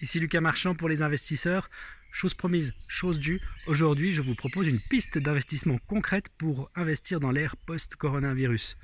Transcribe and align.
Ici 0.00 0.18
Lucas 0.18 0.40
Marchand 0.40 0.74
pour 0.74 0.88
les 0.88 1.02
investisseurs. 1.02 1.70
Chose 2.10 2.34
promise, 2.34 2.74
chose 2.88 3.18
due. 3.18 3.40
Aujourd'hui, 3.66 4.12
je 4.12 4.22
vous 4.22 4.34
propose 4.34 4.66
une 4.66 4.80
piste 4.80 5.18
d'investissement 5.18 5.78
concrète 5.86 6.28
pour 6.38 6.70
investir 6.74 7.20
dans 7.20 7.30
l'ère 7.30 7.56
post-coronavirus. 7.56 8.76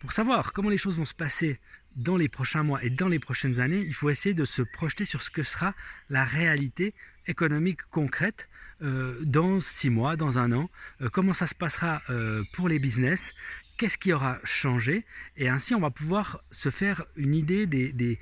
Pour 0.00 0.12
savoir 0.12 0.52
comment 0.52 0.68
les 0.68 0.78
choses 0.78 0.96
vont 0.96 1.04
se 1.04 1.14
passer 1.14 1.58
dans 1.96 2.16
les 2.16 2.28
prochains 2.28 2.62
mois 2.62 2.82
et 2.84 2.90
dans 2.90 3.08
les 3.08 3.18
prochaines 3.18 3.60
années, 3.60 3.84
il 3.84 3.94
faut 3.94 4.10
essayer 4.10 4.34
de 4.34 4.44
se 4.44 4.62
projeter 4.62 5.04
sur 5.04 5.22
ce 5.22 5.30
que 5.30 5.42
sera 5.42 5.74
la 6.08 6.24
réalité 6.24 6.94
économique 7.26 7.82
concrète 7.90 8.48
euh, 8.80 9.18
dans 9.22 9.58
six 9.60 9.90
mois, 9.90 10.16
dans 10.16 10.38
un 10.38 10.52
an, 10.52 10.70
euh, 11.00 11.08
comment 11.08 11.32
ça 11.32 11.48
se 11.48 11.54
passera 11.54 12.00
euh, 12.10 12.44
pour 12.52 12.68
les 12.68 12.78
business, 12.78 13.34
qu'est-ce 13.78 13.96
qui 13.96 14.12
aura 14.12 14.38
changé, 14.44 15.04
et 15.36 15.48
ainsi 15.48 15.74
on 15.74 15.80
va 15.80 15.90
pouvoir 15.90 16.42
se 16.50 16.68
faire 16.68 17.06
une 17.16 17.34
idée 17.34 17.66
des, 17.66 18.18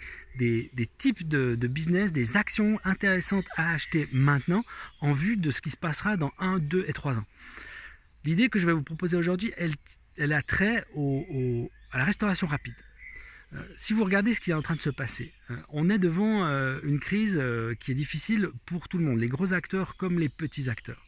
types 0.99 1.27
de, 1.27 1.67
business, 1.67 2.13
des 2.13 2.37
actions 2.37 2.79
intéressantes 2.85 3.47
à 3.57 3.73
acheter 3.73 4.09
maintenant 4.13 4.63
en 5.01 5.13
vue 5.13 5.37
de 5.37 5.51
ce 5.51 5.61
qui 5.61 5.71
se 5.71 5.77
passera 5.77 6.17
dans 6.17 6.31
1, 6.39 6.59
2 6.61 6.85
et 6.87 6.93
3 6.93 7.19
ans. 7.19 7.25
L'idée 8.25 8.49
que 8.49 8.59
je 8.59 8.67
vais 8.67 8.73
vous 8.73 8.83
proposer 8.83 9.17
aujourd'hui, 9.17 9.53
elle, 9.57 9.75
elle, 10.17 10.33
a 10.33 10.43
trait 10.43 10.85
à 11.93 11.99
la 11.99 12.05
restauration 12.05 12.47
rapide. 12.47 12.75
Euh, 13.55 13.63
si 13.77 13.93
vous 13.93 14.05
regardez 14.05 14.35
ce 14.35 14.41
qui 14.41 14.51
est 14.51 14.55
en 14.55 14.63
train 14.63 14.75
de 14.75 14.83
se 14.83 14.91
passer, 14.91 15.33
euh, 15.51 15.57
on 15.69 15.89
est 15.89 15.99
devant 15.99 16.45
euh, 16.45 16.79
une 16.83 16.99
crise 16.99 17.41
qui 17.81 17.93
est 17.93 17.95
difficile 17.95 18.51
pour 18.67 18.89
tout 18.89 18.99
le 18.99 19.05
monde, 19.05 19.21
les 19.21 19.29
gros 19.29 19.55
acteurs 19.55 19.97
comme 19.97 20.19
les 20.19 20.29
petits 20.29 20.69
acteurs. 20.69 21.03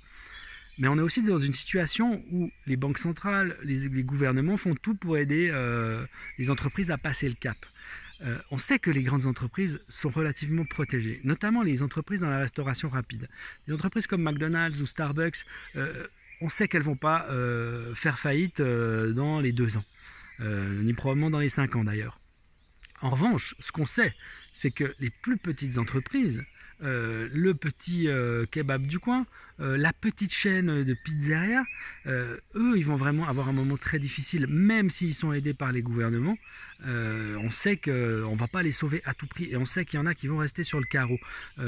Mais 0.78 0.86
on 0.86 0.96
est 0.96 1.02
aussi 1.02 1.22
dans 1.22 1.38
une 1.38 1.52
situation 1.52 2.22
où 2.30 2.50
les 2.66 2.76
banques 2.76 2.98
centrales, 2.98 3.56
les, 3.64 3.88
gouvernements 4.02 4.56
font 4.56 4.74
tout 4.74 4.94
pour 4.94 5.18
aider 5.18 5.50
euh, 5.52 6.06
les 6.38 6.50
entreprises 6.50 6.90
à 6.92 6.98
passer 6.98 7.28
le 7.28 7.34
cap. 7.34 7.56
Euh, 8.22 8.38
on 8.50 8.58
sait 8.58 8.78
que 8.78 8.90
les 8.90 9.02
grandes 9.02 9.26
entreprises 9.26 9.80
sont 9.88 10.08
relativement 10.08 10.64
protégées, 10.64 11.20
notamment 11.24 11.62
les 11.62 11.82
entreprises 11.82 12.20
dans 12.20 12.30
la 12.30 12.38
restauration 12.38 12.88
rapide. 12.88 13.28
Les 13.66 13.74
entreprises 13.74 14.06
comme 14.06 14.22
McDonald's 14.22 14.80
ou 14.80 14.86
Starbucks, 14.86 15.44
euh, 15.76 16.06
on 16.40 16.48
sait 16.48 16.68
qu'elles 16.68 16.82
ne 16.82 16.86
vont 16.86 16.96
pas 16.96 17.26
faire 17.94 18.20
faillite 18.20 18.62
dans 18.62 19.40
les 19.40 19.50
deux 19.50 19.76
ans, 19.76 19.84
ni 20.38 20.92
probablement 20.94 21.30
dans 21.30 21.40
les 21.40 21.48
cinq 21.48 21.74
ans 21.74 21.82
d'ailleurs. 21.82 22.20
En 23.00 23.10
revanche, 23.10 23.56
ce 23.58 23.72
qu'on 23.72 23.86
sait, 23.86 24.14
c'est 24.52 24.70
que 24.70 24.94
les 25.00 25.10
plus 25.10 25.36
petites 25.36 25.78
entreprises, 25.78 26.44
le 26.80 27.52
petit 27.54 28.08
kebab 28.52 28.86
du 28.86 29.00
coin, 29.00 29.26
euh, 29.60 29.76
la 29.76 29.92
petite 29.92 30.32
chaîne 30.32 30.84
de 30.84 30.94
pizzeria, 30.94 31.64
euh, 32.06 32.36
eux, 32.54 32.74
ils 32.76 32.84
vont 32.84 32.96
vraiment 32.96 33.26
avoir 33.28 33.48
un 33.48 33.52
moment 33.52 33.76
très 33.76 33.98
difficile, 33.98 34.46
même 34.46 34.88
s'ils 34.88 35.14
sont 35.14 35.32
aidés 35.32 35.54
par 35.54 35.72
les 35.72 35.82
gouvernements. 35.82 36.38
Euh, 36.86 37.36
on 37.42 37.50
sait 37.50 37.76
qu'on 37.76 37.90
ne 37.90 38.38
va 38.38 38.46
pas 38.46 38.62
les 38.62 38.70
sauver 38.70 39.02
à 39.04 39.14
tout 39.14 39.26
prix 39.26 39.48
et 39.50 39.56
on 39.56 39.66
sait 39.66 39.84
qu'il 39.84 39.98
y 39.98 40.02
en 40.02 40.06
a 40.06 40.14
qui 40.14 40.28
vont 40.28 40.38
rester 40.38 40.62
sur 40.62 40.78
le 40.78 40.86
carreau. 40.86 41.18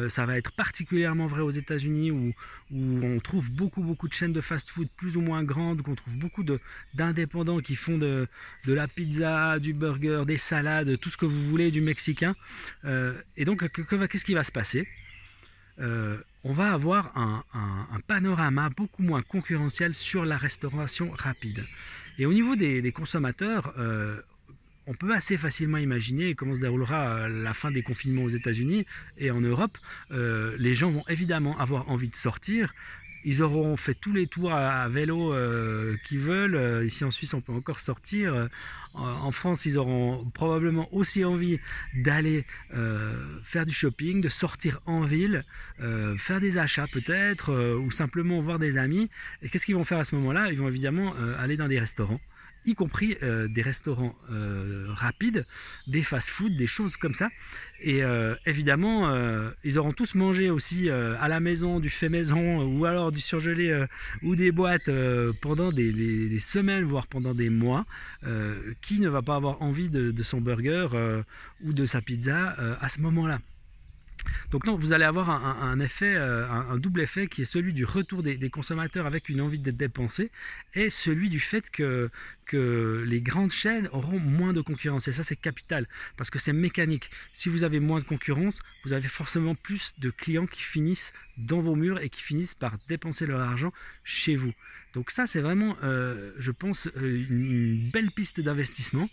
ça 0.09 0.25
va 0.25 0.39
être 0.39 0.53
particulièrement 0.53 1.27
vrai 1.27 1.43
aux 1.43 1.51
États-Unis 1.51 2.13
où, 2.13 2.33
on 2.73 3.19
trouve 3.19 3.51
beaucoup, 3.51 3.83
beaucoup 3.83 4.07
de 4.07 4.13
chaînes 4.13 4.33
de 4.33 4.41
fast-food 4.41 4.89
plus 4.97 5.17
ou 5.17 5.21
moins 5.21 5.43
grandes, 5.43 5.83
qu'on 5.83 5.97
trouve 5.97 6.17
beaucoup 6.17 6.45
d'indépendants 6.95 7.59
qui 7.59 7.75
font 7.75 7.99
de, 7.99 8.29
la 8.69 8.87
pizza, 8.87 9.59
du 9.59 9.73
burger, 9.73 10.23
des 10.25 10.37
salades, 10.37 10.97
tout 11.01 11.11
ce 11.11 11.17
que 11.17 11.27
vous 11.27 11.43
voulez, 11.43 11.73
du 11.73 11.81
mexicain. 11.81 12.37
et 13.37 13.45
donc, 13.45 13.69
qu'est-ce 13.69 14.25
qui 14.25 14.35
va 14.35 14.45
se 14.45 14.53
passer? 14.53 14.87
On 15.81 16.53
va 16.53 16.73
avoir 16.73 17.17
un, 17.17 17.43
panorama 18.07 18.71
beaucoup 18.71 19.03
moins 19.03 19.23
concurrentiel 19.23 19.95
sur 19.95 20.25
la 20.25 20.37
restauration 20.37 21.11
rapide. 21.11 21.65
Et 22.19 22.27
au 22.27 22.33
niveau 22.33 22.57
des, 22.57 22.93
consommateurs, 22.93 23.73
euh, 23.79 24.21
on 24.87 24.95
peut 24.95 25.15
assez 25.15 25.37
facilement 25.37 25.79
imaginer 25.79 26.35
comment 26.35 26.55
se 26.55 26.61
déroulera 26.61 27.09
euh, 27.09 27.29
la 27.29 27.55
fin 27.55 27.71
des 27.71 27.83
confinements 27.83 28.25
aux 28.25 28.31
États-Unis 28.31 28.87
et 29.19 29.31
en 29.31 29.41
Europe. 29.41 29.77
Euh, 30.11 30.57
les 30.59 30.75
gens 30.75 30.91
vont 30.91 31.05
évidemment 31.09 31.59
avoir 31.59 31.89
envie 31.89 32.09
de 32.09 32.17
sortir, 32.17 32.75
ils 33.25 33.43
auront 33.43 33.77
fait 33.77 33.95
tous 33.95 34.13
les 34.13 34.27
tours 34.27 34.53
à, 34.53 34.89
vélo 34.89 35.33
euh, 35.33 35.97
qu'ils 36.05 36.19
veulent. 36.19 36.57
Euh, 36.57 36.85
ici 36.85 37.05
en 37.05 37.11
Suisse, 37.11 37.35
on 37.35 37.41
peut 37.41 37.53
encore 37.53 37.81
sortir. 37.81 38.35
Euh, 38.35 38.47
en, 38.95 39.31
France, 39.31 39.67
ils 39.67 39.79
auront 39.79 40.29
probablement 40.35 40.93
aussi 40.93 41.25
envie 41.25 41.61
d'aller 41.95 42.45
faire 43.45 43.65
du 43.65 43.73
shopping, 43.73 44.21
de 44.21 44.29
sortir 44.29 44.81
en 44.85 45.03
ville, 45.03 45.45
faire 46.19 46.41
des 46.41 46.59
achats 46.59 46.89
peut-être, 46.89 47.77
ou 47.77 47.93
simplement 47.93 48.41
voir 48.41 48.59
des 48.59 48.79
amis. 48.79 49.09
Et 49.43 49.49
qu'est-ce 49.49 49.65
qu'ils 49.65 49.77
vont 49.77 49.85
faire 49.85 50.01
à 50.01 50.05
ce 50.05 50.17
moment-là? 50.17 50.51
Ils 50.51 50.59
vont 50.59 50.67
évidemment 50.67 51.15
aller 51.39 51.57
dans 51.57 51.69
des 51.69 51.79
restaurants 51.79 52.21
y 52.67 52.75
compris 52.75 53.17
euh, 53.23 53.49
des 53.49 53.63
restaurants 53.63 54.15
euh, 54.31 54.87
rapides, 54.89 55.47
des 55.87 56.03
fast-food, 56.03 56.57
des 56.57 56.67
choses 56.67 56.97
comme 56.97 57.15
ça. 57.15 57.29
Et 57.81 58.03
euh, 58.03 58.35
évidemment, 58.45 59.11
ils 59.65 59.79
auront 59.79 59.93
tous 59.93 60.15
mangé 60.15 60.51
aussi 60.51 60.91
à 60.91 61.29
la 61.29 61.41
maison 61.41 61.81
du 61.81 61.89
fait 61.89 62.11
maison 62.11 62.63
ou 62.63 62.85
alors 62.85 63.11
du 63.11 63.21
surgelé 63.21 63.87
ou 64.23 64.37
des 64.37 64.53
boîtes 64.53 64.91
pendant 65.41 65.73
des, 65.73 66.39
semaines, 66.41 66.85
voire 66.85 67.07
pendant 67.07 67.33
des 67.35 67.49
mois. 67.49 67.87
qui 68.83 69.01
ne 69.01 69.09
va 69.09 69.23
pas 69.23 69.37
avoir 69.37 69.63
envie 69.63 69.89
de, 69.89 70.11
de 70.11 70.23
son 70.23 70.43
burger 70.43 70.89
ou 71.65 71.73
de 71.73 71.87
sa 71.87 72.03
pizza 72.03 72.55
à 72.81 72.89
ce 72.91 73.01
moment-là 73.01 73.41
donc 74.51 74.65
non, 74.65 74.77
vous 74.77 74.93
allez 74.93 75.05
avoir 75.05 75.31
euh, 75.31 76.49
un, 76.49 76.77
double 76.79 77.01
effet 77.03 77.27
qui 77.27 77.43
est 77.43 77.47
celui 77.47 77.73
du 77.73 77.85
retour 77.85 78.23
des, 78.23 78.51
consommateurs 78.51 79.07
avec 79.07 79.29
une 79.29 79.41
envie 79.41 79.59
de 79.59 79.71
dépenser 79.71 80.31
et 80.75 80.91
celui 80.91 81.31
du 81.31 81.41
fait 81.41 81.71
que 81.71 82.11
les 82.53 83.21
grandes 83.21 83.53
chaînes 83.53 83.89
auront 83.93 84.19
moins 84.19 84.53
de 84.53 84.61
concurrence. 84.61 85.07
Et 85.09 85.13
ça, 85.13 85.23
c'est 85.23 85.37
capital 85.37 85.87
parce 86.17 86.31
que 86.31 86.39
c'est 86.39 86.53
mécanique. 86.53 87.11
Si 87.33 87.49
vous 87.49 87.65
avez 87.65 87.81
moins 87.81 88.01
de 88.01 88.05
concurrence, 88.05 88.59
vous 88.85 88.93
avez 88.93 89.09
forcément 89.09 89.55
plus 89.55 89.95
de 89.99 90.11
clients 90.11 90.47
qui 90.47 90.63
finissent 90.63 91.13
dans 91.39 91.61
vos 91.61 91.77
murs 91.77 92.01
et 92.01 92.11
qui 92.11 92.23
finissent 92.23 92.55
par 92.55 92.77
dépenser 92.89 93.27
leur 93.27 93.41
argent 93.41 93.73
chez 94.05 94.37
vous. 94.37 94.53
Donc 94.95 95.11
ça, 95.11 95.27
c'est 95.27 95.41
vraiment, 95.41 95.77
euh, 95.83 96.33
je 96.39 96.51
pense, 96.51 96.89
euh, 96.97 97.27
une, 97.29 97.91
belle 97.91 98.11
piste 98.11 98.41
d'investissement 98.41 99.09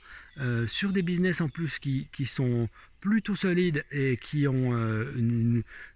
sur 0.68 0.92
des 0.92 1.02
business 1.02 1.42
en 1.42 1.50
plus 1.50 1.80
qui, 1.80 2.08
sont 2.26 2.70
plutôt 3.00 3.36
solides 3.36 3.86
et 3.92 4.18
qui 4.18 4.48
ont 4.48 4.74
euh, 4.74 5.12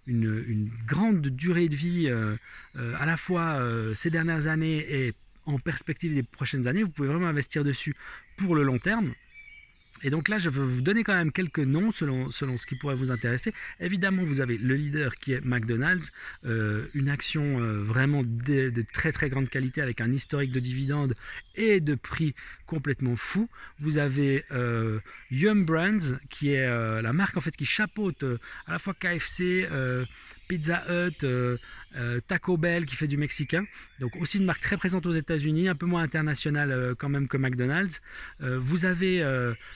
une, 0.06 0.70
grande 0.86 1.20
durée 1.28 1.68
de 1.68 1.76
vie 1.76 2.08
euh, 2.08 2.36
euh, 2.76 2.94
à 2.98 3.06
la 3.06 3.16
fois 3.16 3.60
ces 3.94 4.10
dernières 4.10 4.46
années 4.46 4.78
et 4.90 5.14
en 5.46 5.58
perspective 5.58 6.14
des 6.14 6.22
prochaines 6.22 6.66
années, 6.66 6.82
vous 6.82 6.90
pouvez 6.90 7.08
vraiment 7.08 7.26
investir 7.26 7.64
dessus 7.64 7.96
pour 8.36 8.54
le 8.54 8.62
long 8.62 8.78
terme. 8.78 9.12
Et 10.02 10.10
donc 10.10 10.28
là, 10.28 10.38
je 10.38 10.48
vais 10.48 10.60
vous 10.60 10.80
donner 10.80 11.04
quand 11.04 11.14
même 11.14 11.32
quelques 11.32 11.58
noms 11.60 11.92
selon, 11.92 12.30
selon 12.30 12.58
ce 12.58 12.66
qui 12.66 12.74
pourrait 12.74 12.94
vous 12.94 13.10
intéresser. 13.10 13.52
Évidemment, 13.80 14.24
vous 14.24 14.40
avez 14.40 14.58
le 14.58 14.74
leader 14.74 15.16
qui 15.16 15.32
est 15.32 15.40
McDonald's, 15.44 16.10
euh, 16.44 16.86
une 16.94 17.08
action 17.08 17.60
euh, 17.60 17.82
vraiment 17.82 18.22
de, 18.24 18.72
très 18.92 19.12
très 19.12 19.28
grande 19.28 19.48
qualité 19.48 19.80
avec 19.80 20.00
un 20.00 20.12
historique 20.12 20.52
de 20.52 20.60
dividendes 20.60 21.14
et 21.54 21.80
de 21.80 21.94
prix 21.94 22.34
complètement 22.72 23.16
fou. 23.16 23.48
Vous 23.80 23.98
avez 23.98 24.44
euh, 24.50 25.00
Yum 25.30 25.66
Brands 25.66 26.16
qui 26.30 26.52
est 26.52 26.66
la 27.02 27.12
marque 27.12 27.36
en 27.36 27.42
fait 27.42 27.54
qui 27.54 27.66
chapeaute 27.66 28.24
à 28.66 28.72
la 28.72 28.78
fois 28.78 28.94
KFC, 28.94 29.68
Pizza 30.52 30.84
Hut, 30.86 31.24
euh, 31.24 31.56
euh, 31.96 32.20
Taco 32.28 32.58
Bell 32.58 32.84
qui 32.84 32.94
fait 32.94 33.06
du 33.06 33.16
mexicain. 33.16 33.64
Donc 34.00 34.14
aussi 34.16 34.36
une 34.36 34.44
marque 34.44 34.60
très 34.60 34.76
présente 34.76 35.06
aux 35.06 35.12
États-Unis, 35.12 35.66
un 35.66 35.74
peu 35.74 35.86
moins 35.86 36.02
internationale 36.02 36.70
euh, 36.72 36.94
quand 36.94 37.08
même 37.08 37.26
que 37.26 37.38
McDonald's. 37.38 38.02
vous 38.40 38.84
avez 38.84 39.24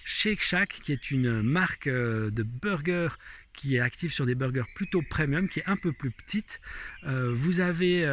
Shake 0.04 0.42
Shack 0.42 0.80
qui 0.82 0.92
est 0.92 1.10
une 1.10 1.40
marque 1.40 1.88
de 1.88 2.42
burgers 2.42 3.16
qui 3.54 3.76
est 3.76 3.80
active 3.80 4.12
sur 4.12 4.26
des 4.26 4.34
burgers 4.34 4.68
plutôt 4.74 5.00
premium, 5.00 5.48
qui 5.48 5.60
est 5.60 5.66
un 5.66 5.76
peu 5.76 5.92
plus 5.92 6.10
petite. 6.10 6.60
vous 7.04 7.60
avez 7.60 8.04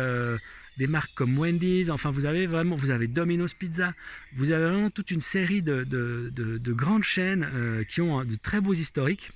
des 0.78 0.88
marques 0.88 1.13
comme 1.16 1.38
Wendy's, 1.38 1.89
enfin 1.89 2.11
vous 2.11 2.25
avez 2.25 2.47
vraiment, 2.47 2.75
vous 2.75 2.91
avez 2.91 3.07
Domino's 3.07 3.53
Pizza, 3.53 3.94
vous 4.35 4.51
avez 4.51 4.66
vraiment 4.66 4.89
toute 4.89 5.11
une 5.11 5.22
série 5.22 5.61
de, 5.61 5.84
de 5.84 6.73
grandes 6.73 7.03
chaînes 7.03 7.47
qui 7.89 8.01
ont 8.01 8.23
de 8.23 8.35
très 8.35 8.61
beaux 8.61 8.73
historiques 8.73 9.31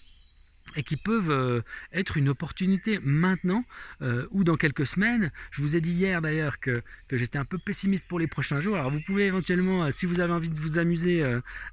et 0.77 0.83
qui 0.83 0.95
peuvent 0.95 1.31
euh, 1.31 1.61
être 1.91 2.15
une 2.15 2.29
opportunité 2.29 2.99
maintenant 3.03 3.65
euh, 4.01 4.27
ou 4.31 4.43
dans 4.43 4.55
quelques 4.55 4.85
semaines. 4.85 5.31
Je 5.51 5.61
vous 5.61 5.75
ai 5.75 5.81
dit 5.81 5.91
hier 5.91 6.21
d'ailleurs 6.21 6.59
que, 6.59 6.81
j'étais 7.11 7.39
un 7.39 7.45
peu 7.45 7.57
pessimiste 7.57 8.05
pour 8.07 8.19
les 8.19 8.27
prochains 8.27 8.61
jours. 8.61 8.77
Alors 8.77 8.91
vous 8.91 9.01
pouvez 9.01 9.25
éventuellement, 9.25 9.85
euh, 9.85 9.91
si 9.91 10.05
vous 10.05 10.21
avez 10.21 10.31
envie 10.31 10.49
de 10.49 10.59
vous 10.59 10.77
amuser, 10.77 11.23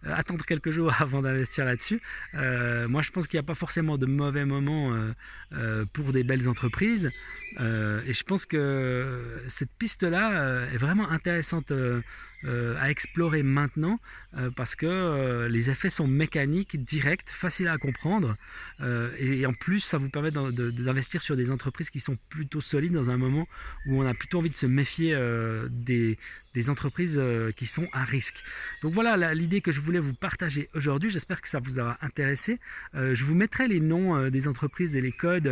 attendre 0.04 0.44
quelques 0.46 0.70
jours 0.70 0.92
avant 1.00 1.20
d'investir 1.20 1.66
là-dessus. 1.66 2.00
moi 2.32 3.02
je 3.02 3.10
pense 3.10 3.26
qu'il 3.28 3.36
n'y 3.36 3.44
a 3.44 3.46
pas 3.46 3.54
forcément 3.54 3.98
de 3.98 4.06
mauvais 4.06 4.46
moments 4.46 4.96
pour 5.92 6.12
des 6.12 6.24
belles 6.24 6.48
entreprises. 6.48 7.10
et 7.60 8.14
je 8.14 8.22
pense 8.22 8.46
que 8.46 9.42
cette 9.48 9.70
piste-là 9.78 10.66
est 10.72 10.78
vraiment 10.78 11.10
intéressante 11.10 11.72
à 12.78 12.90
explorer 12.90 13.42
maintenant 13.42 13.98
euh, 14.36 14.50
parce 14.54 14.74
que 14.74 14.86
euh, 14.86 15.48
les 15.48 15.70
effets 15.70 15.90
sont 15.90 16.06
mécaniques, 16.06 16.82
directs, 16.84 17.28
faciles 17.28 17.68
à 17.68 17.78
comprendre 17.78 18.36
et, 19.18 19.46
en 19.46 19.52
plus 19.52 19.80
ça 19.80 19.98
vous 19.98 20.08
permet 20.08 20.30
d'investir 20.30 21.22
sur 21.22 21.36
des 21.36 21.50
entreprises 21.50 21.90
qui 21.90 22.00
sont 22.00 22.18
plutôt 22.28 22.60
solides 22.60 22.92
dans 22.92 23.10
un 23.10 23.16
moment 23.16 23.46
où 23.86 24.02
on 24.02 24.06
a 24.06 24.14
plutôt 24.14 24.38
envie 24.38 24.50
de 24.50 24.56
se 24.56 24.66
méfier 24.66 25.16
des, 25.70 26.18
des 26.54 26.70
entreprises 26.70 27.16
euh, 27.18 27.50
qui 27.52 27.66
sont 27.66 27.88
à 27.92 28.04
risque. 28.04 28.36
Donc 28.82 28.92
voilà 28.92 29.34
l'idée 29.34 29.60
que 29.60 29.72
je 29.72 29.80
voulais 29.80 29.98
vous 29.98 30.14
partager 30.14 30.70
aujourd'hui. 30.74 31.10
J'espère 31.10 31.42
que 31.42 31.48
ça 31.48 31.58
vous 31.58 31.78
aura 31.78 31.98
intéressé. 32.00 32.60
Euh, 32.94 33.14
je 33.14 33.24
vous 33.24 33.34
mettrai 33.34 33.66
les 33.66 33.80
noms 33.80 34.16
euh, 34.16 34.30
des 34.30 34.46
entreprises 34.48 34.96
et 34.96 35.00
les 35.00 35.12
codes 35.12 35.50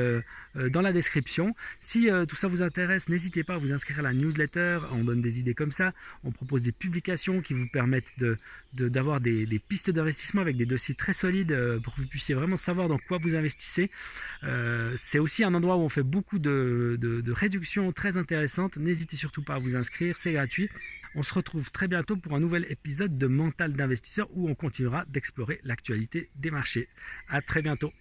dans 0.54 0.82
la 0.82 0.92
description. 0.92 1.54
Si 1.80 2.08
tout 2.28 2.36
ça 2.36 2.46
vous 2.46 2.62
intéresse, 2.62 3.08
n'hésitez 3.08 3.42
pas 3.42 3.54
à 3.54 3.58
vous 3.58 3.72
inscrire 3.72 4.00
à 4.00 4.02
la 4.02 4.12
newsletter. 4.12 4.80
On 4.92 5.02
donne 5.02 5.22
des 5.22 5.40
idées 5.40 5.54
comme 5.54 5.70
ça. 5.70 5.92
On 6.24 6.30
propose 6.30 6.60
des 6.62 6.72
publications 6.72 7.40
qui 7.40 7.54
vous 7.54 7.66
permettent 7.66 8.12
d'avoir 8.74 9.20
de, 9.20 9.44
des, 9.44 9.58
pistes 9.58 9.90
d'investissement 9.90 10.42
avec 10.42 10.56
des 10.58 10.66
dossiers 10.66 10.94
très 10.94 11.14
solides 11.14 11.56
pour 11.82 11.94
que 11.94 12.02
vous 12.02 12.06
puissiez 12.06 12.34
vraiment 12.34 12.58
savoir 12.58 12.88
dans 12.88 12.98
quoi 12.98 13.18
vous 13.18 13.34
investissez. 13.34 13.90
C'est 14.96 15.18
aussi 15.18 15.42
un 15.42 15.54
endroit 15.54 15.76
où 15.76 15.80
on 15.80 15.88
fait 15.88 16.02
beaucoup 16.02 16.38
de, 16.38 16.98
de 17.00 17.32
réductions 17.32 17.90
très 17.92 18.18
intéressantes. 18.18 18.76
N'hésitez 18.76 19.16
surtout 19.16 19.42
pas 19.42 19.54
à 19.54 19.58
vous 19.58 19.74
inscrire, 19.74 20.16
c'est 20.18 20.32
gratuit. 20.32 20.68
On 21.14 21.22
se 21.22 21.34
retrouve 21.34 21.70
très 21.70 21.88
bientôt 21.88 22.16
pour 22.16 22.34
un 22.34 22.40
nouvel 22.40 22.66
épisode 22.70 23.18
de 23.18 23.26
Mental 23.26 23.74
d'investisseur 23.74 24.28
où 24.32 24.48
on 24.48 24.54
continuera 24.54 25.04
d'explorer 25.08 25.60
l'actualité 25.62 26.30
des 26.36 26.50
marchés. 26.50 26.88
À 27.28 27.42
très 27.42 27.60
bientôt. 27.60 27.92